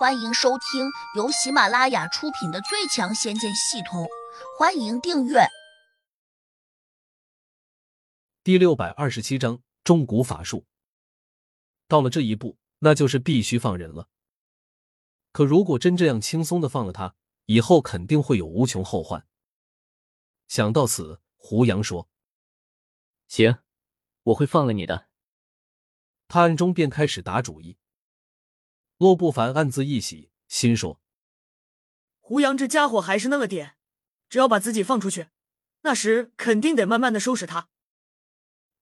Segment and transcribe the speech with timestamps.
[0.00, 4.04] 欢迎收听由喜马拉雅出品的《最强仙剑系统》，
[4.58, 5.40] 欢迎订阅。
[8.42, 10.64] 第六百二十七章中古法术。
[11.86, 14.08] 到了这一步，那就是必须放人了。
[15.32, 17.14] 可如果真这样轻松的放了他，
[17.44, 19.26] 以后肯定会有无穷后患。
[20.48, 22.08] 想到此，胡杨说
[23.28, 23.58] ：“行，
[24.22, 25.08] 我会放了你的。”
[26.26, 27.76] 他暗中便开始打主意。
[29.00, 31.00] 洛不凡暗自一喜，心说
[32.20, 33.76] ：“胡杨这家伙还是那么点，
[34.28, 35.28] 只要把自己放出去，
[35.80, 37.70] 那时肯定得慢慢的收拾他。”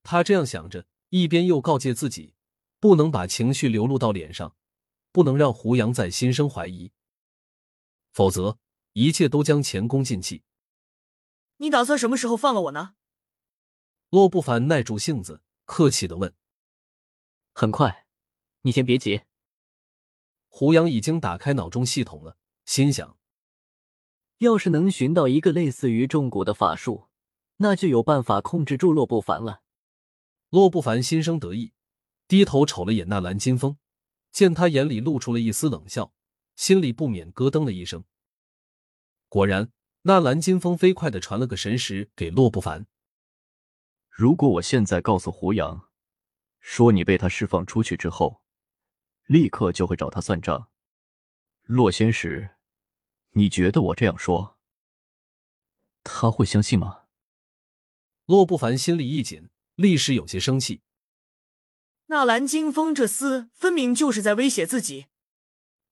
[0.02, 2.34] 他这样想着，一边又告诫自己，
[2.80, 4.56] 不能把情绪流露到脸上，
[5.12, 6.90] 不能让胡杨再心生怀疑，
[8.10, 8.58] 否则
[8.94, 10.42] 一切都将前功尽弃。
[11.58, 12.96] 你打算什么时候放了我呢？
[14.10, 16.34] 洛不凡耐住性子，客气的问
[17.54, 18.08] ：“很快，
[18.62, 19.20] 你先别急。”
[20.48, 23.16] 胡杨已经打开脑中系统了，心想：
[24.38, 27.08] 要是能寻到一个类似于重蛊的法术，
[27.58, 29.62] 那就有办法控制住洛不凡了。
[30.50, 31.72] 洛不凡心生得意，
[32.26, 33.76] 低头瞅了眼纳兰金风，
[34.32, 36.12] 见他眼里露出了一丝冷笑，
[36.56, 38.04] 心里不免咯噔了一声。
[39.28, 39.70] 果然，
[40.02, 42.86] 纳兰金风飞快的传了个神识给洛不凡：
[44.08, 45.88] 如果我现在告诉胡杨，
[46.60, 48.42] 说你被他释放出去之后。
[49.28, 50.70] 立刻就会找他算账，
[51.64, 52.56] 洛仙石，
[53.32, 54.56] 你觉得我这样说，
[56.02, 57.02] 他会相信吗？
[58.24, 60.80] 洛不凡心里一紧，立时有些生气。
[62.06, 65.08] 纳兰金风这厮分明就是在威胁自己。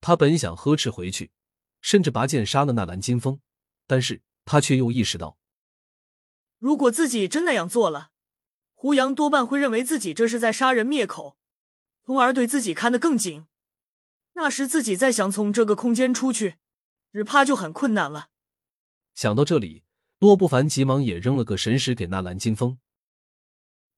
[0.01, 1.31] 他本想呵斥回去，
[1.83, 3.41] 甚至拔剑杀了纳兰金风，
[3.87, 5.37] 但是他却又意识到，
[6.59, 8.13] 如果自己真那样做了，
[8.73, 11.37] 胡杨多半会认为自己这是在杀人灭口。
[12.07, 13.47] 从而对自己看得更紧，
[14.35, 16.55] 那时自己再想从这个空间出去，
[17.13, 18.29] 只怕就很困难了。
[19.13, 19.83] 想到这里，
[20.21, 22.79] 洛不凡急忙也扔了个神石给纳兰金风。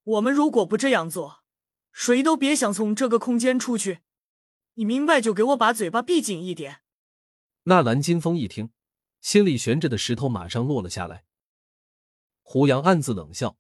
[0.05, 1.45] 我们如果不这样做，
[1.93, 3.99] 谁都别想从这个空间出去。
[4.75, 6.81] 你明白就给我把嘴巴闭紧一点。
[7.65, 8.71] 纳兰金风一听，
[9.21, 11.27] 心里悬着的石头马上落了下来。
[12.41, 13.59] 胡杨暗自冷笑。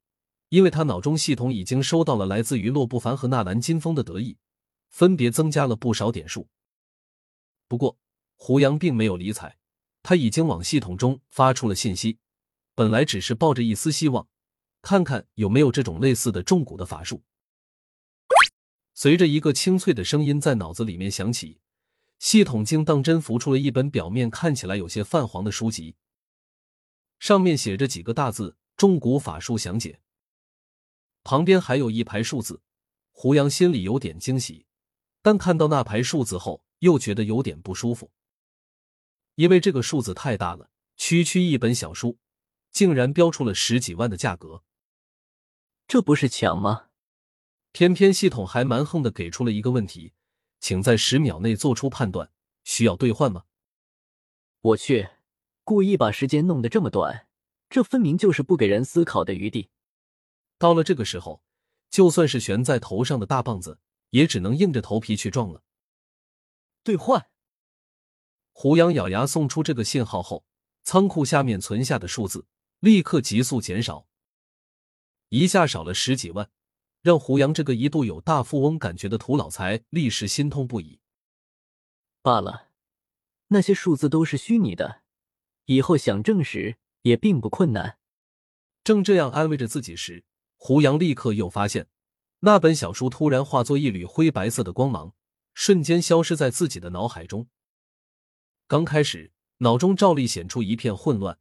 [0.49, 4.39] 因为他脑中系统已经收到了来自于洛不凡和纳兰金风的得意，
[4.89, 6.49] 分别增加了不少点数。
[7.67, 7.99] 不过
[8.37, 9.59] 胡杨并没有理睬，
[10.03, 12.19] 他已经往系统中发出了信息。
[12.75, 14.27] 本来只是抱着一丝希望，
[14.81, 17.23] 看看有没有这种类似的重蛊的法术。
[18.95, 21.61] 随着一个清脆的声音在脑子里面响起，
[22.19, 25.95] 系统竟当真浮出了一本表面看起来有些泛黄的书籍，
[27.19, 30.01] 上面写着几个大字：“中蛊法术详解。”
[31.29, 32.63] 旁边还有一排数字，
[33.13, 34.65] 胡杨心里有点惊喜，
[35.21, 38.11] 但看到那排数字后，又觉得有点不舒服，
[39.35, 42.17] 因为这个数字太大了，区区一本小书，
[42.71, 44.63] 竟然标出了十几万的价格，
[45.87, 46.87] 这不是抢吗？
[47.73, 50.15] 偏偏系统还蛮横的给出了一个问题，
[50.61, 52.31] 请在十秒内做出判断，
[52.65, 53.45] 需要兑换吗？
[54.63, 55.11] 我去，
[55.63, 57.29] 故意把时间弄得这么短，
[57.69, 59.69] 这分明就是不给人思考的余地。
[60.59, 61.43] 到了这个时候，
[61.89, 63.79] 就算是悬在头上的大棒子，
[64.11, 65.63] 也只能硬着头皮去撞了。
[66.83, 67.31] 兑换。
[68.53, 70.45] 胡杨咬牙送出这个信号后，
[70.83, 72.47] 仓库下面存下的数字
[72.81, 74.09] 立刻急速减少，
[75.29, 76.51] 一下少了十几万，
[77.03, 81.01] 让胡杨这个一度有大富翁感觉的土老财立时心痛不已。
[82.21, 82.71] 罢了，
[83.49, 85.03] 那些数字都是虚拟的，
[85.67, 87.99] 以后想证实也并不困难。
[88.83, 90.25] 正这样安慰着自己时，
[90.61, 91.87] 胡杨立刻又发现，
[92.41, 95.15] 那本小书突然化作一缕灰白色的光芒，
[95.55, 97.49] 瞬间消失在自己的脑海中。
[98.67, 101.39] 刚开始，脑中照例显出一片混乱，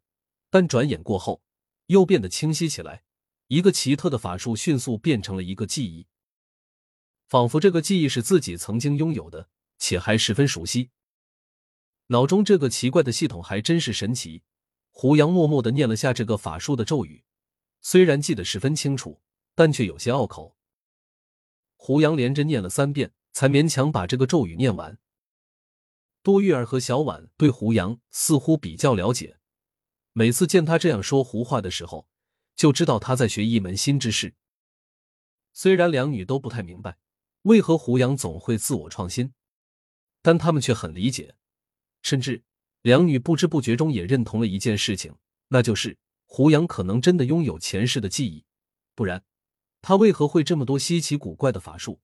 [0.52, 1.42] 但转眼过后，
[1.88, 3.04] 又变得清晰起来。
[3.48, 6.08] 一个奇特的法术迅速变成了一个记忆，
[7.28, 9.50] 仿佛这个记忆是自己曾经拥有的，
[9.80, 10.92] 且还十分熟悉。
[12.08, 14.44] 脑中这个奇怪的系统还真是神奇。
[14.92, 17.24] 胡杨默默的念了下这个法术的咒语。
[17.90, 19.22] 虽然记得十分清楚，
[19.56, 20.58] 但却有些拗口。
[21.78, 25.00] 胡杨连着念了三遍，才勉强把这个咒语念完。
[26.22, 29.40] 多玉儿和小婉对胡杨似乎比较了解，
[30.12, 32.10] 每次见他这样说胡话的时候，
[32.58, 34.36] 就知道他在学一门新知识。
[35.54, 36.98] 虽然两女都不太明白
[37.44, 39.34] 为何胡杨总会自我创新，
[40.22, 41.38] 但他们却很理解，
[42.02, 42.44] 甚至
[42.82, 45.16] 两女不知不觉中也认同了一件事情，
[45.48, 45.98] 那就是。
[46.28, 48.46] 胡杨可能真的拥有前世的记忆，
[48.94, 49.24] 不然
[49.82, 52.02] 他为何会这么多稀奇古怪的法术？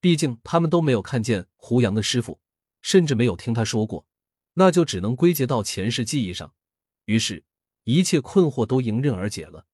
[0.00, 2.40] 毕竟他们都没有看见胡杨的师傅，
[2.82, 4.06] 甚至没有听他说过，
[4.54, 6.52] 那就只能归结到前世记忆上。
[7.06, 7.44] 于是，
[7.84, 9.66] 一切困惑都迎刃而解了。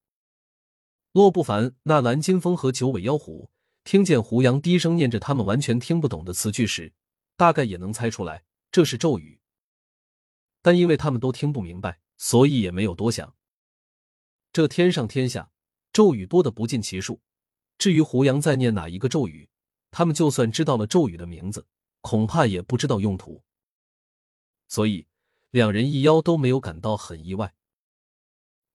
[1.12, 3.50] 洛不凡、纳兰金风和九尾妖狐
[3.82, 6.92] 听见胡杨低声念着他们完全听不懂的词句时，
[7.36, 9.40] 大概也能猜出来这是咒语。
[10.60, 13.34] 但因为他们都听不明白，所以也没有多想。
[14.52, 15.50] 这天上天下
[15.92, 17.20] 咒语多的不计其数，
[17.78, 19.50] 至于胡杨在念哪一个咒语，
[19.90, 21.66] 他们就算知道了咒语的名字，
[22.00, 23.42] 恐怕也不知道用途。
[24.68, 25.08] 所以
[25.50, 27.56] 两人一妖都没有感到很意外。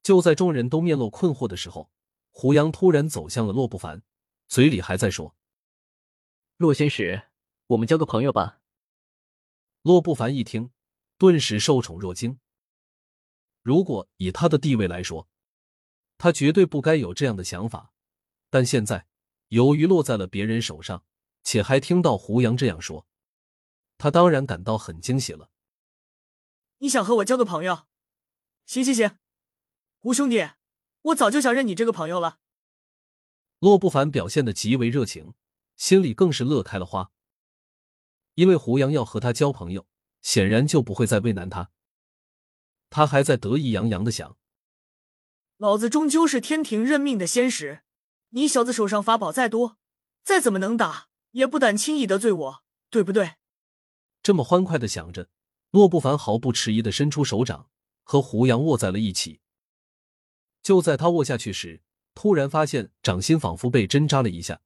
[0.03, 1.89] 就在众人都面露困惑的时候，
[2.31, 4.03] 胡杨突然走向了洛不凡，
[4.49, 5.37] 嘴里还在说
[6.57, 7.29] ：“洛仙使，
[7.67, 8.59] 我们交个朋友吧。”
[9.83, 10.69] 洛不凡一听。
[11.17, 12.37] 顿时受宠若惊。
[13.67, 15.27] 如果以他的地位来说，
[16.17, 17.91] 他绝对不该有这样的想法。
[18.49, 19.07] 但现在，
[19.49, 21.03] 由于落在了别人手上，
[21.43, 23.05] 且还听到胡杨这样说，
[23.97, 25.49] 他当然感到很惊喜了。
[26.77, 27.87] 你想和我交个朋友？
[28.65, 29.17] 行行行，
[29.99, 30.51] 胡兄弟，
[31.01, 32.39] 我早就想认你这个朋友了。
[33.59, 35.33] 洛不凡表现的极为热情，
[35.75, 37.11] 心里更是乐开了花，
[38.35, 39.85] 因为胡杨要和他交朋友。
[40.21, 41.69] 显然就不会再为难他。
[42.89, 44.37] 他还在得意洋洋的想
[45.57, 47.81] ：“老子终究是天庭任命的仙使，
[48.29, 49.77] 你小子手上法宝再多，
[50.23, 53.35] 再怎么能打，也不敢轻易得罪我，对不对？”
[54.23, 55.29] 这么欢快的想着，
[55.71, 57.69] 洛不凡毫不迟疑的伸出手掌，
[58.03, 59.41] 和胡杨握在了一起。
[60.61, 61.81] 就在他握下去时，
[62.13, 64.61] 突然发现掌心仿佛被针扎了一下，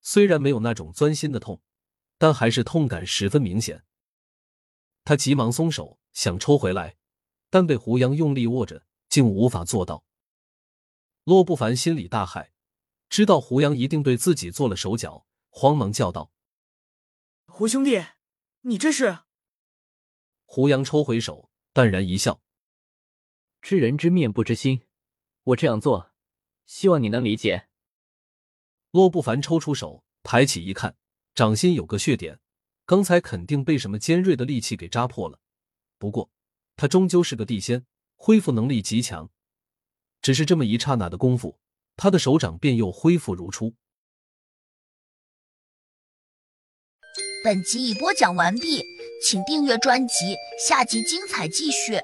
[0.00, 1.62] 虽然没有那种钻心的痛，
[2.18, 3.84] 但还是痛感十分明显。
[5.04, 6.96] 他急忙松手，想抽回来，
[7.54, 10.04] 但被胡杨用力握着，竟无法做到。
[11.22, 12.50] 洛不凡心里大骇，
[13.08, 16.32] 知道胡杨一定对自己做了手脚，慌忙叫道
[17.46, 18.04] ：“胡兄弟，
[18.62, 19.20] 你这是？”
[20.46, 22.42] 胡杨抽回手，淡然一笑
[23.62, 24.82] ：“知人知面不知心，
[25.44, 26.10] 我这样做，
[26.66, 27.68] 希望你能理解。”
[28.90, 30.96] 洛不凡抽出手，抬起一看，
[31.36, 32.40] 掌心有个血点。
[32.84, 35.38] 刚才肯定被什么尖锐的利器给扎破了，
[35.98, 36.32] 不过
[36.76, 37.86] 他终究是个地仙，
[38.16, 39.30] 恢复能力极强。
[40.20, 41.58] 只是这么一刹那的功夫，
[41.96, 43.74] 他的手掌便又恢复如初。
[47.44, 48.82] 本集已播讲完毕，
[49.22, 50.34] 请订阅专辑，
[50.66, 52.00] 下集精彩继续。